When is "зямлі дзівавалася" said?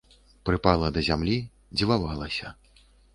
1.09-2.55